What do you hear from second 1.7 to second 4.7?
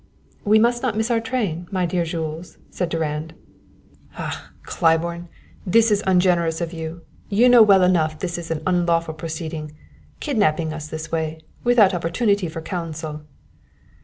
dear Jules!" said Durand. "Bah,